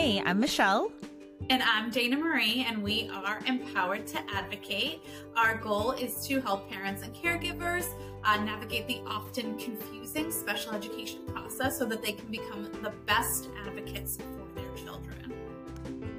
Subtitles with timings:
[0.00, 0.90] Hey, I'm Michelle.
[1.50, 5.02] And I'm Dana Marie, and we are empowered to advocate.
[5.36, 7.84] Our goal is to help parents and caregivers
[8.24, 13.50] uh, navigate the often confusing special education process so that they can become the best
[13.66, 15.29] advocates for their children.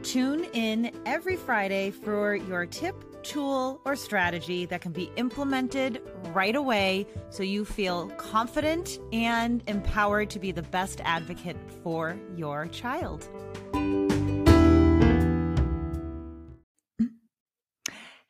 [0.04, 6.02] Tune in every Friday for your tip, tool, or strategy that can be implemented
[6.34, 12.66] right away so you feel confident and empowered to be the best advocate for your
[12.68, 13.30] child.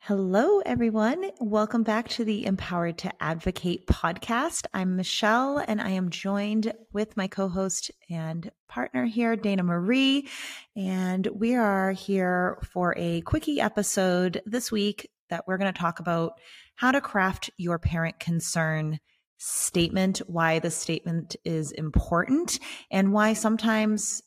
[0.06, 1.30] Hello, everyone.
[1.38, 4.66] Welcome back to the Empowered to Advocate podcast.
[4.74, 10.28] I'm Michelle, and I am joined with my co host and partner here, Dana Marie.
[10.74, 16.00] And we are here for a quickie episode this week that we're going to talk
[16.00, 16.32] about
[16.74, 18.98] how to craft your parent concern
[19.38, 22.58] statement, why the statement is important,
[22.90, 24.20] and why sometimes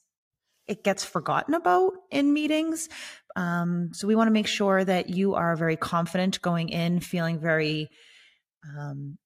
[0.67, 2.89] it gets forgotten about in meetings.
[3.35, 7.39] Um, so we want to make sure that you are very confident going in, feeling
[7.39, 7.89] very,
[8.77, 9.17] um,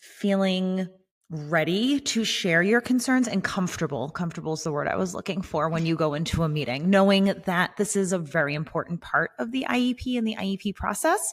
[0.00, 0.88] feeling
[1.30, 4.10] ready to share your concerns and comfortable.
[4.10, 7.34] Comfortable is the word I was looking for when you go into a meeting, knowing
[7.46, 11.32] that this is a very important part of the IEP and the IEP process.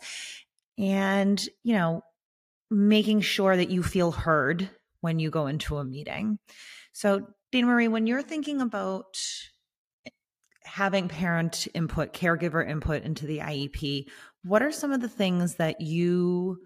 [0.78, 2.02] And, you know,
[2.72, 4.70] making sure that you feel heard
[5.02, 6.40] when you go into a meeting.
[6.94, 9.18] So, Dana Marie, when you're thinking about
[10.72, 14.06] having parent input, caregiver input into the IEP,
[14.44, 16.58] what are some of the things that you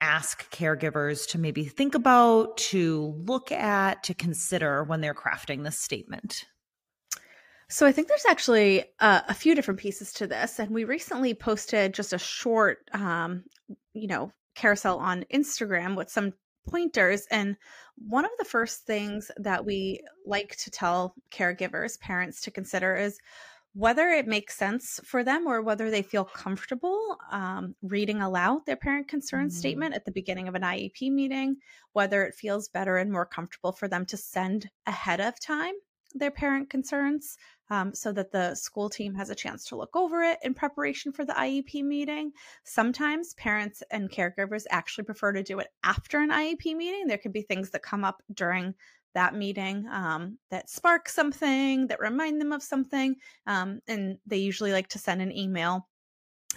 [0.00, 5.76] ask caregivers to maybe think about, to look at, to consider when they're crafting this
[5.78, 6.44] statement?
[7.68, 11.34] So I think there's actually uh, a few different pieces to this, and we recently
[11.34, 13.42] posted just a short, um,
[13.94, 16.34] you know, carousel on Instagram with some
[16.68, 17.26] pointers.
[17.30, 17.56] And
[17.96, 23.18] one of the first things that we like to tell caregivers, parents to consider is
[23.74, 28.76] whether it makes sense for them or whether they feel comfortable um, reading aloud their
[28.76, 29.56] parent concern mm-hmm.
[29.56, 31.56] statement at the beginning of an IEP meeting,
[31.92, 35.74] whether it feels better and more comfortable for them to send ahead of time
[36.14, 37.36] their parent concerns
[37.70, 41.12] um, so that the school team has a chance to look over it in preparation
[41.12, 42.32] for the IEP meeting.
[42.64, 47.06] Sometimes parents and caregivers actually prefer to do it after an IEP meeting.
[47.06, 48.74] There could be things that come up during
[49.14, 53.16] that meeting um, that spark something, that remind them of something.
[53.46, 55.88] Um, and they usually like to send an email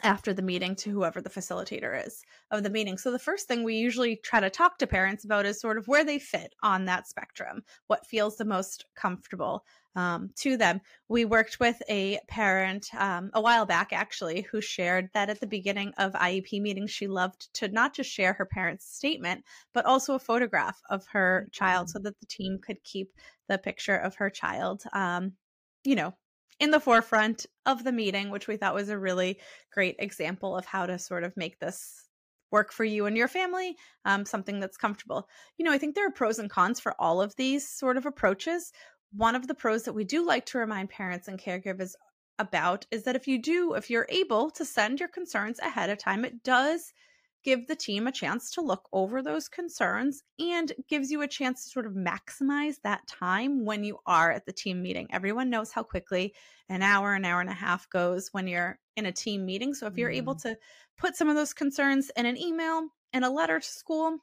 [0.04, 2.98] after the meeting to whoever the facilitator is of the meeting.
[2.98, 5.88] So the first thing we usually try to talk to parents about is sort of
[5.88, 9.64] where they fit on that spectrum, what feels the most comfortable
[9.96, 10.80] um, to them.
[11.10, 15.48] We worked with a parent um, a while back, actually, who shared that at the
[15.48, 19.44] beginning of IEP meetings, she loved to not just share her parent's statement,
[19.74, 23.12] but also a photograph of her child so that the team could keep
[23.50, 25.34] the picture of her child, um,
[25.84, 26.14] you know,
[26.60, 29.40] in the forefront of the meeting, which we thought was a really
[29.72, 32.08] great example of how to sort of make this
[32.52, 33.76] work for you and your family,
[34.06, 35.28] um, something that's comfortable.
[35.58, 38.06] You know, I think there are pros and cons for all of these sort of
[38.06, 38.72] approaches.
[39.12, 41.94] One of the pros that we do like to remind parents and caregivers
[42.40, 45.98] about is that if you do, if you're able to send your concerns ahead of
[45.98, 46.94] time, it does
[47.48, 51.64] give the team a chance to look over those concerns and gives you a chance
[51.64, 55.08] to sort of maximize that time when you are at the team meeting.
[55.12, 56.34] Everyone knows how quickly
[56.68, 59.74] an hour, an hour and a half goes when you're in a team meeting.
[59.74, 60.18] So if you're mm.
[60.18, 60.58] able to
[60.98, 64.18] put some of those concerns in an email and a letter to school,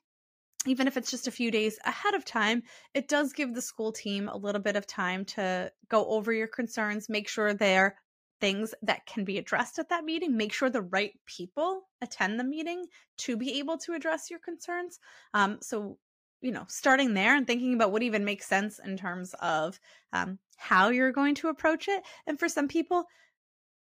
[0.67, 3.93] even if it's just a few days ahead of time, it does give the school
[3.93, 7.97] team a little bit of time to go over your concerns, make sure they're
[8.45, 10.37] things that can be addressed at that meeting.
[10.37, 12.85] Make sure the right people attend the meeting
[13.17, 14.99] to be able to address your concerns.
[15.33, 15.97] Um, so,
[16.43, 19.81] you know, starting there and thinking about what even makes sense in terms of
[20.13, 22.03] um, how you're going to approach it.
[22.27, 23.07] And for some people,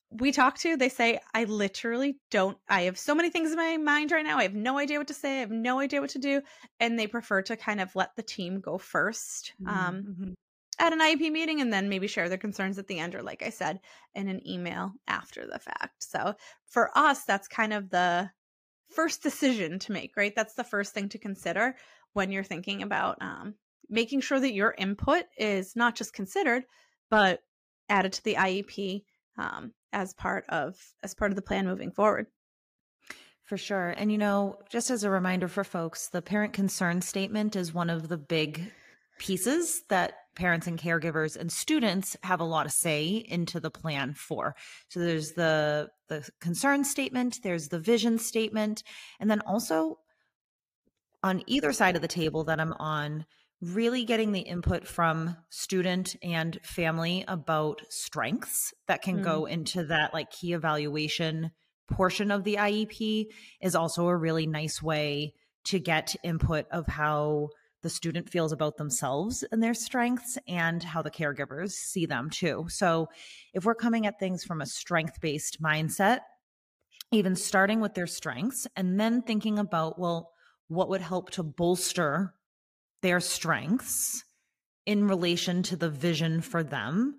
[0.10, 3.78] we talk to, they say, I literally don't, I have so many things in my
[3.78, 4.40] mind right now.
[4.40, 5.38] I have no idea what to say.
[5.38, 6.42] I have no idea what to do.
[6.80, 9.68] And they prefer to kind of let the team go 1st mm-hmm.
[9.68, 10.34] Um, mm-hmm
[10.80, 13.44] at an IEP meeting and then maybe share their concerns at the end, or like
[13.44, 13.80] I said,
[14.14, 16.04] in an email after the fact.
[16.04, 16.36] So
[16.68, 18.30] for us, that's kind of the
[18.90, 20.34] first decision to make, right?
[20.36, 21.76] That's the first thing to consider
[22.14, 23.56] when you're thinking about um,
[23.90, 26.64] making sure that your input is not just considered,
[27.10, 27.42] but
[27.90, 29.04] added to the IEP
[29.38, 32.28] um, as part of as part of the plan moving forward.
[33.44, 33.94] For sure.
[33.98, 37.90] And you know, just as a reminder for folks, the parent concern statement is one
[37.90, 38.74] of the big
[39.20, 44.14] pieces that parents and caregivers and students have a lot of say into the plan
[44.14, 44.56] for.
[44.90, 48.84] So there's the the concern statement, there's the vision statement,
[49.20, 50.00] and then also
[51.24, 53.26] on either side of the table that I'm on,
[53.62, 59.24] really getting the input from student and family about strengths that can mm.
[59.24, 61.52] go into that like key evaluation
[61.90, 63.26] portion of the IEP
[63.62, 65.34] is also a really nice way
[65.66, 67.50] to get input of how
[67.88, 72.66] the student feels about themselves and their strengths and how the caregivers see them too.
[72.68, 73.08] So,
[73.54, 76.20] if we're coming at things from a strength based mindset,
[77.14, 80.34] even starting with their strengths and then thinking about, well,
[80.68, 82.34] what would help to bolster
[83.02, 84.22] their strengths
[84.86, 87.18] in relation to the vision for them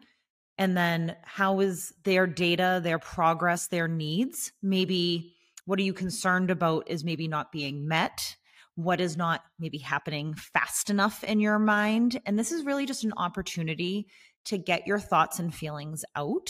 [0.58, 5.34] and then how is their data their progress their needs maybe
[5.64, 8.36] what are you concerned about is maybe not being met
[8.78, 13.02] what is not maybe happening fast enough in your mind and this is really just
[13.02, 14.06] an opportunity
[14.44, 16.48] to get your thoughts and feelings out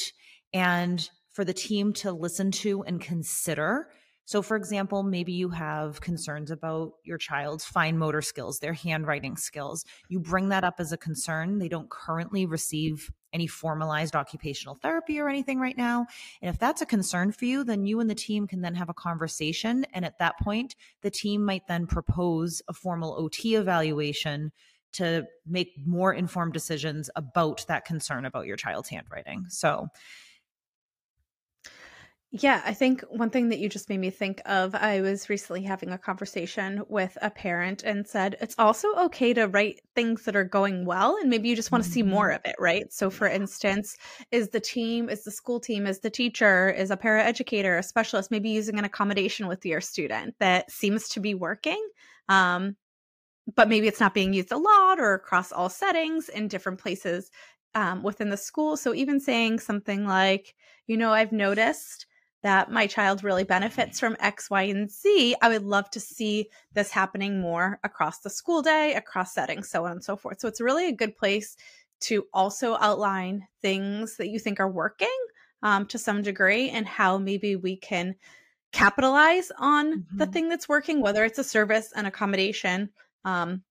[0.53, 3.89] and for the team to listen to and consider
[4.29, 9.39] so, for example, maybe you have concerns about your child's fine motor skills, their handwriting
[9.39, 9.87] skills.
[10.11, 11.59] You bring that up as a concern.
[11.59, 16.05] They don't currently receive any formalized occupational therapy or anything right now.
[16.43, 18.91] And if that's a concern for you, then you and the team can then have
[18.91, 19.87] a conversation.
[19.95, 24.53] And at that point, the team might then propose a formal OT evaluation
[24.93, 29.47] to make more informed decisions about that concern about your child's handwriting.
[29.49, 29.89] So,
[32.31, 35.63] yeah, I think one thing that you just made me think of, I was recently
[35.63, 40.37] having a conversation with a parent and said it's also okay to write things that
[40.37, 42.37] are going well and maybe you just want to see more mm-hmm.
[42.37, 42.93] of it, right?
[42.93, 43.97] So for instance,
[44.31, 48.31] is the team, is the school team, is the teacher, is a paraeducator, a specialist
[48.31, 51.83] maybe using an accommodation with your student that seems to be working?
[52.29, 52.77] Um,
[53.57, 57.31] but maybe it's not being used a lot or across all settings in different places
[57.75, 58.77] um, within the school.
[58.77, 60.55] So even saying something like,
[60.87, 62.07] you know, I've noticed
[62.43, 66.49] that my child really benefits from X, Y, and Z, I would love to see
[66.73, 70.41] this happening more across the school day, across settings, so on and so forth.
[70.41, 71.57] So it's really a good place
[72.01, 75.09] to also outline things that you think are working
[75.63, 78.15] um, to some degree and how maybe we can
[78.73, 80.17] capitalize on mm-hmm.
[80.17, 82.91] the thing that's working, whether it's a service, an accommodation,
[83.25, 83.63] um,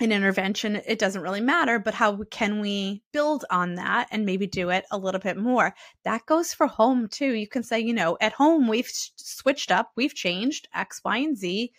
[0.00, 4.46] an intervention, it doesn't really matter, but how can we build on that and maybe
[4.46, 5.74] do it a little bit more?
[6.04, 7.34] That goes for home too.
[7.34, 11.36] You can say, you know, at home, we've switched up, we've changed X, Y, and
[11.36, 11.72] Z.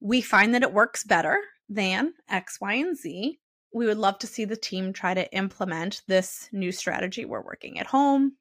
[0.00, 1.38] We find that it works better
[1.68, 3.38] than X, Y, and Z.
[3.72, 7.78] We would love to see the team try to implement this new strategy we're working
[7.78, 8.32] at home,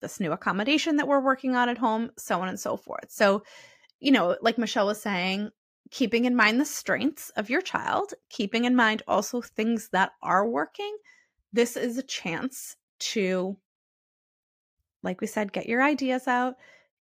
[0.00, 3.10] this new accommodation that we're working on at home, so on and so forth.
[3.10, 3.42] So,
[3.98, 5.50] you know, like Michelle was saying,
[5.90, 10.48] keeping in mind the strengths of your child, keeping in mind also things that are
[10.48, 10.96] working,
[11.52, 13.56] this is a chance to,
[15.02, 16.56] like we said, get your ideas out,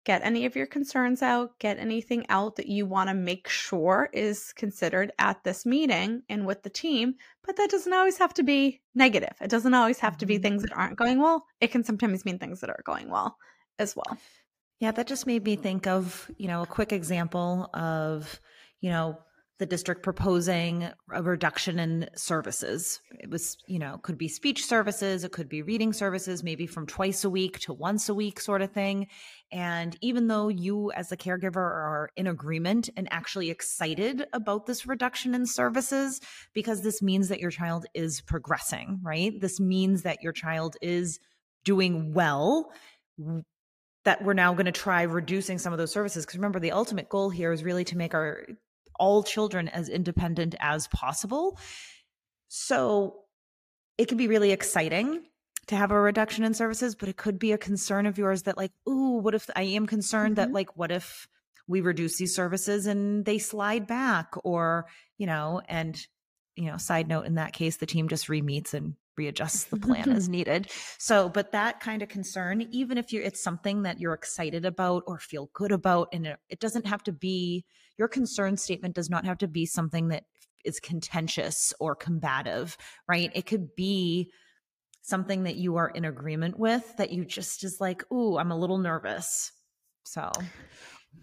[0.05, 4.09] get any of your concerns out, get anything out that you want to make sure
[4.13, 7.15] is considered at this meeting and with the team.
[7.45, 9.37] But that doesn't always have to be negative.
[9.41, 10.43] It doesn't always have to be mm-hmm.
[10.43, 11.45] things that aren't going well.
[11.61, 13.37] It can sometimes mean things that are going well
[13.79, 14.17] as well.
[14.79, 18.41] Yeah, that just made me think of, you know, a quick example of
[18.87, 19.19] you know,
[19.59, 23.01] the district proposing a reduction in services.
[23.19, 26.87] It was, you know, could be speech services, it could be reading services, maybe from
[26.87, 29.09] twice a week to once a week sort of thing.
[29.51, 34.87] And even though you as the caregiver are in agreement and actually excited about this
[34.87, 36.21] reduction in services,
[36.55, 39.33] because this means that your child is progressing, right?
[39.41, 41.19] This means that your child is
[41.65, 42.71] doing well
[44.07, 47.09] that we're now going to try reducing some of those services because remember the ultimate
[47.09, 48.47] goal here is really to make our
[48.99, 51.59] all children as independent as possible.
[52.49, 53.25] So
[53.99, 55.25] it can be really exciting
[55.67, 58.57] to have a reduction in services, but it could be a concern of yours that,
[58.57, 60.53] like, ooh, what if I am concerned mm-hmm.
[60.53, 61.29] that, like, what if
[61.67, 64.35] we reduce these services and they slide back?
[64.45, 64.87] Or,
[65.19, 65.99] you know, and,
[66.55, 69.77] you know, side note in that case, the team just re meets and readjusts the
[69.77, 70.71] plan as needed.
[70.99, 75.05] So, but that kind of concern, even if you're, it's something that you're excited about
[75.07, 77.65] or feel good about, and it, it doesn't have to be,
[77.99, 80.25] your concern statement does not have to be something that
[80.65, 82.77] is contentious or combative,
[83.09, 83.31] right?
[83.35, 84.31] It could be
[85.03, 88.59] something that you are in agreement with that you just is like, ooh, I'm a
[88.59, 89.53] little nervous.
[90.05, 90.31] So,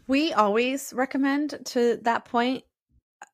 [0.08, 2.64] we always recommend to that point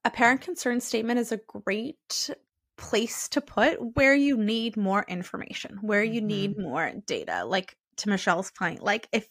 [0.04, 2.30] a parent concern statement is a great
[2.80, 6.28] place to put where you need more information, where you mm-hmm.
[6.28, 7.44] need more data.
[7.46, 9.28] Like to Michelle's point, like if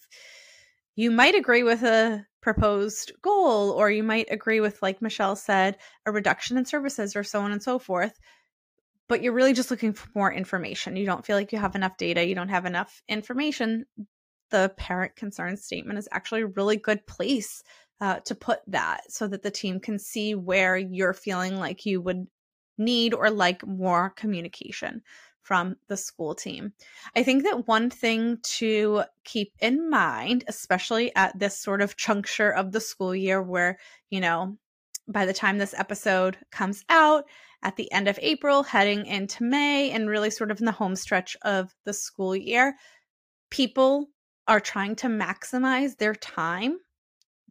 [0.95, 5.79] you might agree with a proposed goal, or you might agree with, like Michelle said,
[6.07, 8.19] a reduction in services or so on and so forth,
[9.09, 10.97] but you're really just looking for more information.
[10.97, 13.87] You don't feel like you have enough data, you don't have enough information.
[14.51, 17.63] The parent concern statement is actually a really good place
[18.01, 22.01] uh, to put that so that the team can see where you're feeling like you
[22.01, 22.27] would
[22.79, 25.03] need or like more communication
[25.43, 26.73] from the school team.
[27.17, 32.51] I think that one thing to keep in mind, especially at this sort of juncture
[32.51, 33.79] of the school year where,
[34.11, 34.59] you know,
[35.09, 37.25] by the time this episode comes out
[37.63, 40.95] at the end of April, heading into May, and really sort of in the home
[40.95, 42.77] stretch of the school year,
[43.51, 44.11] people
[44.47, 46.79] are trying to maximize their time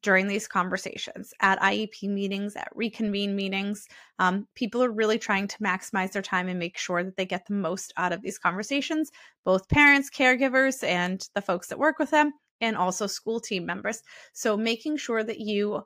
[0.01, 3.87] during these conversations at IEP meetings, at reconvene meetings.
[4.19, 7.47] Um, people are really trying to maximize their time and make sure that they get
[7.47, 9.11] the most out of these conversations,
[9.43, 14.01] both parents, caregivers, and the folks that work with them, and also school team members.
[14.33, 15.83] So, making sure that you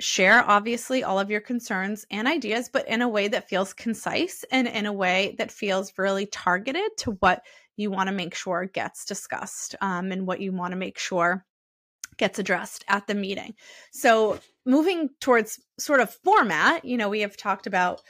[0.00, 4.44] share obviously all of your concerns and ideas, but in a way that feels concise
[4.50, 7.42] and in a way that feels really targeted to what
[7.76, 11.44] you want to make sure gets discussed um, and what you want to make sure
[12.20, 13.54] gets addressed at the meeting.
[13.90, 18.02] So, moving towards sort of format, you know, we have talked about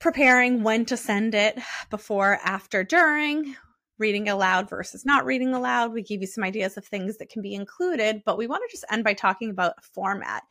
[0.00, 1.58] preparing when to send it
[1.90, 3.54] before, after, during,
[3.98, 5.92] reading aloud versus not reading aloud.
[5.92, 8.74] We give you some ideas of things that can be included, but we want to
[8.74, 10.42] just end by talking about format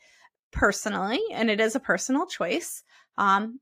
[0.52, 2.84] personally, and it is a personal choice.
[3.18, 3.60] Um,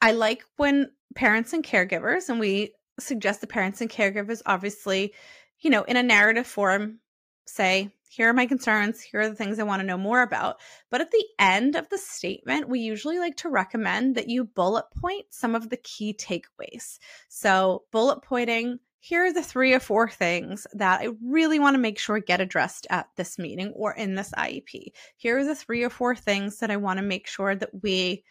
[0.00, 5.12] I like when parents and caregivers, and we suggest the parents and caregivers obviously,
[5.60, 7.00] you know, in a narrative form
[7.46, 10.60] say, here are my concerns, here are the things I want to know more about.
[10.90, 14.84] But at the end of the statement, we usually like to recommend that you bullet
[14.96, 16.98] point some of the key takeaways.
[17.28, 21.78] So, bullet pointing, here are the three or four things that I really want to
[21.78, 24.92] make sure get addressed at this meeting or in this IEP.
[25.16, 28.24] Here are the three or four things that I want to make sure that we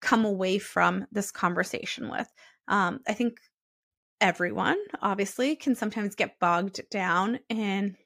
[0.00, 2.28] come away from this conversation with.
[2.68, 3.38] Um, I think
[4.20, 7.96] everyone obviously can sometimes get bogged down in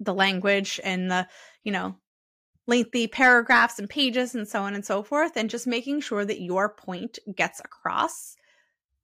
[0.00, 1.26] the language and the,
[1.64, 1.96] you know,
[2.66, 6.40] lengthy paragraphs and pages and so on and so forth, and just making sure that
[6.40, 8.36] your point gets across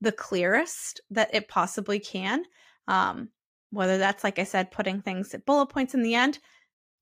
[0.00, 2.42] the clearest that it possibly can.
[2.88, 3.28] Um,
[3.70, 6.38] whether that's, like I said, putting things at bullet points in the end.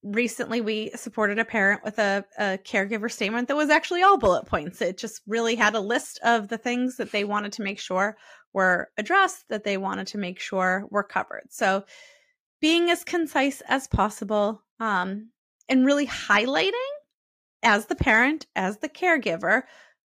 [0.02, 4.46] Recently, we supported a parent with a, a caregiver statement that was actually all bullet
[4.46, 4.80] points.
[4.80, 8.16] It just really had a list of the things that they wanted to make sure
[8.52, 11.48] were addressed, that they wanted to make sure were covered.
[11.50, 11.84] So,
[12.60, 15.30] being as concise as possible um,
[15.68, 16.72] and really highlighting
[17.62, 19.62] as the parent, as the caregiver,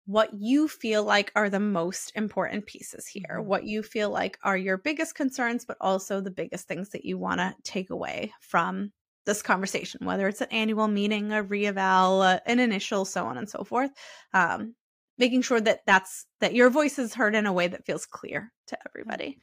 [0.07, 3.49] what you feel like are the most important pieces here, mm-hmm.
[3.49, 7.19] what you feel like are your biggest concerns, but also the biggest things that you
[7.19, 8.93] want to take away from
[9.26, 13.50] this conversation, whether it's an annual meeting, a reeval, uh, an initial, so on and
[13.50, 13.91] so forth.
[14.33, 14.75] Um,
[15.19, 18.53] making sure that that's that your voice is heard in a way that feels clear
[18.69, 19.38] to everybody.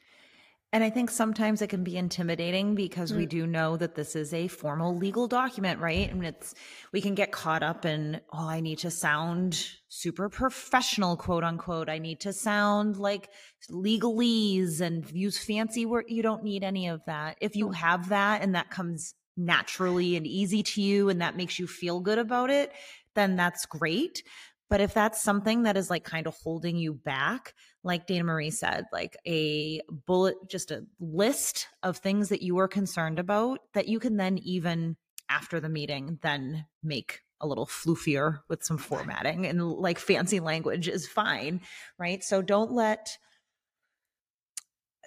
[0.74, 3.18] And I think sometimes it can be intimidating because mm.
[3.18, 6.10] we do know that this is a formal legal document, right?
[6.10, 6.52] And it's,
[6.92, 11.88] we can get caught up in, oh, I need to sound super professional, quote unquote.
[11.88, 13.30] I need to sound like
[13.70, 16.06] legalese and use fancy word.
[16.08, 17.36] You don't need any of that.
[17.40, 21.56] If you have that and that comes naturally and easy to you and that makes
[21.56, 22.72] you feel good about it,
[23.14, 24.24] then that's great.
[24.68, 27.54] But if that's something that is like kind of holding you back,
[27.84, 32.68] like Dana Marie said, like a bullet, just a list of things that you are
[32.68, 34.96] concerned about that you can then even
[35.28, 40.88] after the meeting then make a little floofier with some formatting and like fancy language
[40.88, 41.60] is fine,
[41.98, 42.24] right?
[42.24, 43.18] So don't let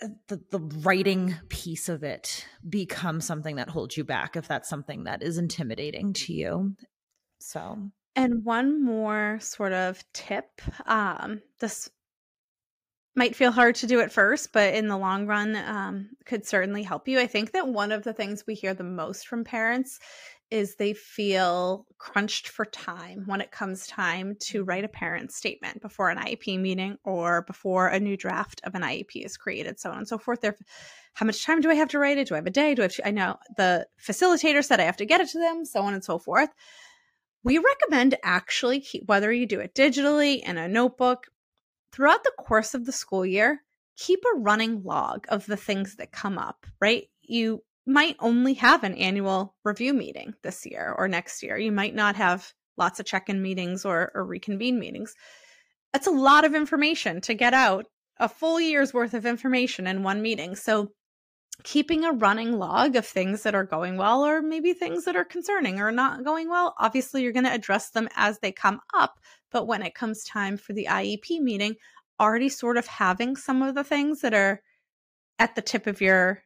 [0.01, 4.69] uh, the, the writing piece of it become something that holds you back if that's
[4.69, 6.75] something that is intimidating to you.
[7.39, 10.61] So and one more sort of tip.
[10.87, 11.89] Um, this
[13.17, 16.83] might feel hard to do at first, but in the long run, um, could certainly
[16.83, 17.19] help you.
[17.19, 19.99] I think that one of the things we hear the most from parents
[20.51, 25.81] is they feel crunched for time when it comes time to write a parent statement
[25.81, 29.89] before an IEP meeting or before a new draft of an IEP is created, so
[29.89, 30.41] on and so forth.
[30.41, 30.55] There,
[31.15, 32.27] how much time do I have to write it?
[32.27, 32.75] Do I have a day?
[32.75, 35.39] Do I have to, I know the facilitator said I have to get it to
[35.39, 36.49] them, so on and so forth.
[37.43, 41.27] We recommend actually keep, whether you do it digitally in a notebook
[41.97, 43.63] throughout the course of the school year,
[43.97, 47.05] keep a running log of the things that come up, right?
[47.23, 51.57] You might only have an annual review meeting this year or next year.
[51.57, 55.15] You might not have lots of check in meetings or, or reconvene meetings.
[55.91, 57.87] That's a lot of information to get out,
[58.19, 60.55] a full year's worth of information in one meeting.
[60.55, 60.91] So,
[61.63, 65.25] keeping a running log of things that are going well or maybe things that are
[65.25, 69.19] concerning or not going well, obviously, you're going to address them as they come up.
[69.51, 71.75] But when it comes time for the IEP meeting,
[72.19, 74.61] already sort of having some of the things that are
[75.39, 76.43] at the tip of your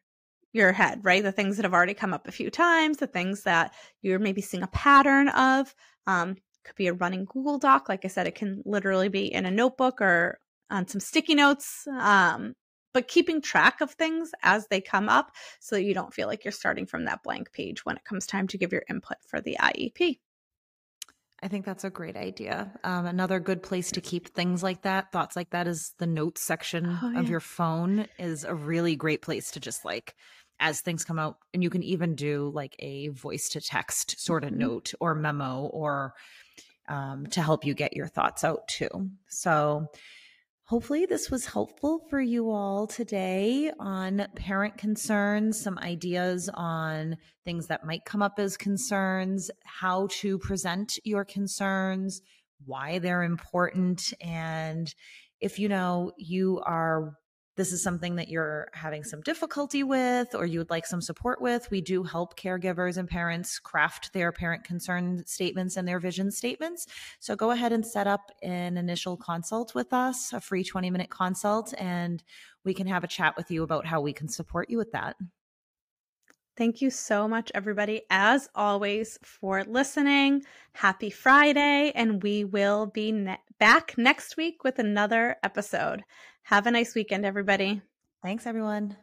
[0.54, 1.24] your head, right?
[1.24, 4.42] The things that have already come up a few times, the things that you're maybe
[4.42, 5.74] seeing a pattern of.
[6.08, 7.90] Um, could be a running Google Doc.
[7.90, 10.40] Like I said, it can literally be in a notebook or
[10.70, 11.88] on some sticky notes.
[11.88, 12.54] Um,
[12.94, 16.44] but keeping track of things as they come up so that you don't feel like
[16.44, 19.42] you're starting from that blank page when it comes time to give your input for
[19.42, 20.20] the IEP.
[21.44, 22.72] I think that's a great idea.
[22.84, 26.42] Um, another good place to keep things like that, thoughts like that, is the notes
[26.42, 27.20] section oh, yeah.
[27.20, 28.06] of your phone.
[28.20, 30.16] Is a really great place to just like
[30.60, 34.44] as things come out, and you can even do like a voice to text sort
[34.44, 34.60] of mm-hmm.
[34.60, 36.14] note or memo or
[36.88, 39.10] um, to help you get your thoughts out too.
[39.28, 39.88] So
[40.72, 47.68] Hopefully, this was helpful for you all today on parent concerns, some ideas on things
[47.68, 52.22] that might come up as concerns, how to present your concerns,
[52.66, 54.14] why they're important.
[54.22, 54.96] And
[55.42, 57.18] if you know you are
[57.62, 61.40] this is something that you're having some difficulty with or you would like some support
[61.40, 66.32] with, we do help caregivers and parents craft their parent concern statements and their vision
[66.32, 66.88] statements.
[67.20, 71.12] So go ahead and set up an initial consult with us, a free 20 minute
[71.12, 72.24] consult, and
[72.66, 75.16] we can have a chat with you about how we can support you with that.
[76.62, 80.44] Thank you so much, everybody, as always, for listening.
[80.74, 86.04] Happy Friday, and we will be ne- back next week with another episode.
[86.44, 87.82] Have a nice weekend, everybody.
[88.22, 88.96] Thanks, everyone.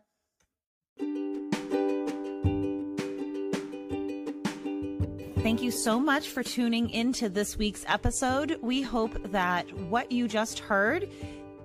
[5.43, 8.59] Thank you so much for tuning into this week's episode.
[8.63, 11.09] We hope that what you just heard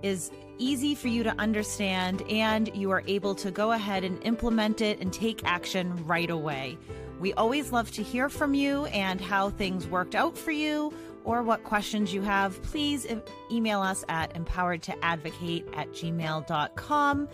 [0.03, 4.81] is easy for you to understand and you are able to go ahead and implement
[4.81, 6.77] it and take action right away.
[7.19, 10.93] We always love to hear from you and how things worked out for you
[11.23, 13.07] or what questions you have, please
[13.51, 17.29] email us at empoweredtoadvocate at gmail.com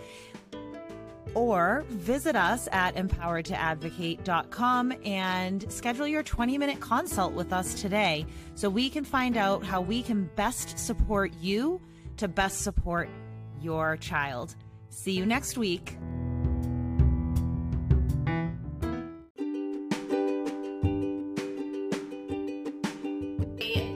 [1.34, 8.68] or visit us at empoweredtoadvocate.com and schedule your 20 minute consult with us today so
[8.68, 11.80] we can find out how we can best support you
[12.20, 13.08] to best support
[13.62, 14.54] your child.
[14.90, 15.96] See you next week.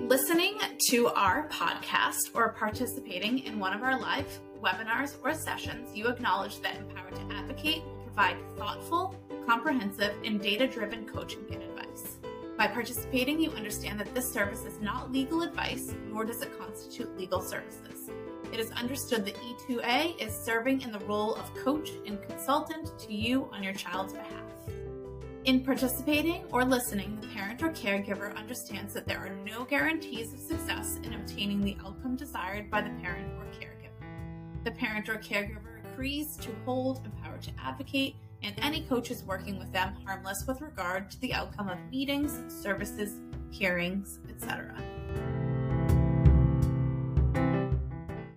[0.09, 0.59] Listening
[0.89, 4.27] to our podcast or participating in one of our live
[4.63, 9.15] webinars or sessions, you acknowledge that Empowered to Advocate will provide thoughtful,
[9.47, 11.74] comprehensive, and data driven coaching and.
[12.57, 17.19] By participating, you understand that this service is not legal advice, nor does it constitute
[17.19, 18.11] legal services.
[18.53, 23.13] It is understood that E2A is serving in the role of coach and consultant to
[23.13, 24.31] you on your child's behalf.
[25.47, 30.39] In participating or listening, the parent or caregiver understands that there are no guarantees of
[30.39, 34.65] success in obtaining the outcome desired by the parent or caregiver.
[34.65, 38.15] The parent or caregiver agrees to hold Empowered to Advocate
[38.45, 41.91] and any coaches working with them harmless with regard to the outcome of mm.
[41.91, 43.19] meetings, services,
[43.51, 44.75] hearings, etc.